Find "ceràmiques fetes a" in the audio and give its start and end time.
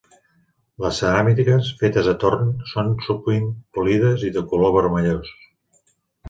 1.01-2.15